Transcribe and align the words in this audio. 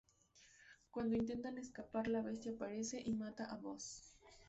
Cuando 0.89 1.15
intentan 1.15 1.59
escapar 1.59 2.07
la 2.07 2.23
bestia 2.23 2.53
aparece 2.53 2.99
y 3.05 3.13
mata 3.13 3.45
a 3.45 3.57
Buzz. 3.57 4.17